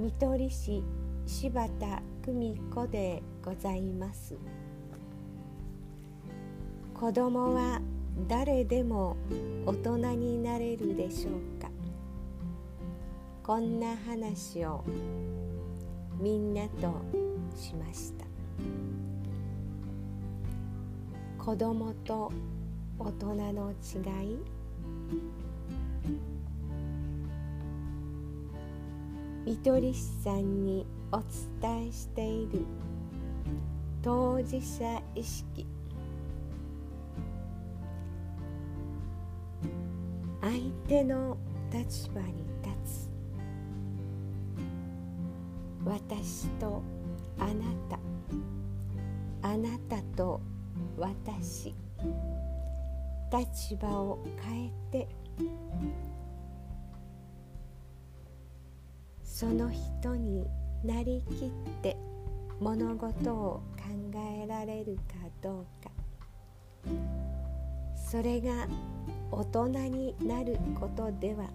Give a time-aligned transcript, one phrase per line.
[0.00, 0.82] 見取り師
[1.26, 4.34] 柴田久美子でございます。
[6.94, 7.82] 子供は
[8.26, 9.18] 誰でも
[9.66, 11.68] 大人になれるでしょうか。
[13.42, 14.82] こんな話を
[16.18, 16.94] みんなと
[17.54, 18.24] しました。
[21.44, 22.32] 子供と
[22.98, 23.98] 大人の違
[24.32, 24.38] い？
[29.46, 31.18] 見取り師さんにお
[31.62, 32.66] 伝えしている。
[34.02, 35.66] 当事者意識。
[40.42, 41.38] 相手の
[41.72, 43.10] 立場に立つ。
[45.84, 46.82] 私と
[47.38, 47.52] あな
[47.88, 47.98] た。
[49.48, 50.40] あなたと
[50.98, 51.74] 私。
[53.32, 55.08] 立場を変えて。
[59.40, 60.46] その人に
[60.84, 61.96] なりきって
[62.60, 65.02] 物事を考えられるか
[65.40, 65.90] どうか。
[67.96, 68.68] それが
[69.32, 71.48] 大人になることでは。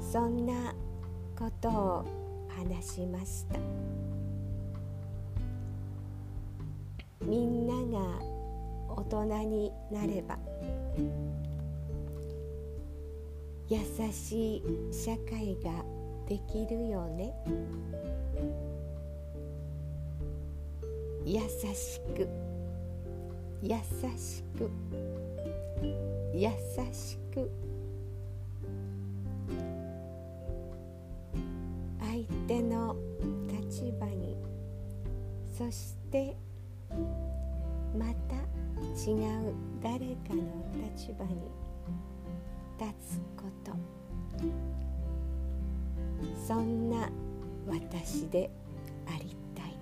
[0.00, 0.72] そんな
[1.36, 2.04] ことを
[2.56, 3.58] 話しました。
[7.20, 8.20] みんなが
[8.90, 10.38] 大人になれば。
[13.68, 13.78] 優
[14.12, 14.62] しい
[14.92, 15.84] 社会が
[16.28, 17.32] できるよね。
[21.24, 21.40] 優
[21.74, 22.28] しく。
[23.62, 23.76] 優
[24.18, 24.70] しく。
[26.34, 26.50] 優
[26.92, 27.50] しく。
[32.00, 32.94] 相手の
[33.48, 34.36] 立場に。
[35.56, 36.36] そして
[37.98, 38.34] また
[39.10, 40.42] 違う誰かの
[40.94, 41.63] 立場に。
[42.78, 43.72] 立つこと。
[46.46, 47.08] そんな
[47.66, 48.50] 私で
[49.06, 49.76] ありたい。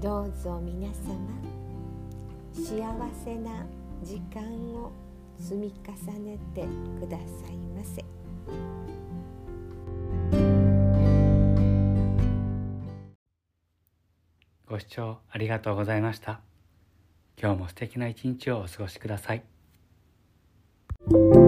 [0.00, 1.18] どうぞ皆様
[2.52, 2.66] 幸
[3.24, 3.66] せな
[4.02, 4.42] 時間
[4.74, 4.92] を
[5.38, 6.66] 積み重ねて
[7.00, 8.04] くださいませ。
[14.66, 16.40] ご視聴ありがとうございました。
[17.40, 19.57] 今日も素敵な一日をお過ごしください。
[21.10, 21.47] Thank you